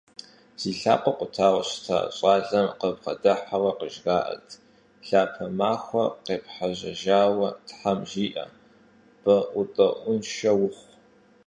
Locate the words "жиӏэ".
8.09-8.45